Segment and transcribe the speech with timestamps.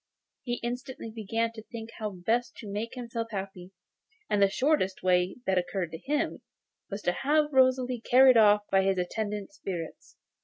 [0.41, 3.69] He instantly began to think how best to make himself happy,
[4.31, 6.41] and the shortest way that occurred to him
[6.89, 10.17] was to have Rosalie carried off by his attendant spirits.